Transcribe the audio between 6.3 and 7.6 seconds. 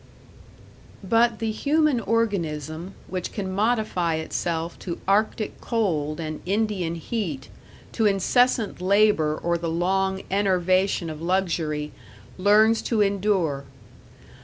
Indian heat,